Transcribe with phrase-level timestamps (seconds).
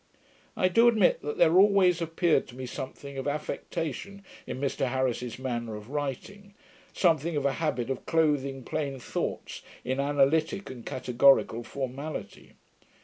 [0.57, 5.37] I do admit, that there always appeared to me something of affectation in Mr Harris's
[5.37, 6.55] manner of writing;
[6.91, 12.53] something of a habit of clothing plain thoughts in analytick and categorical formality.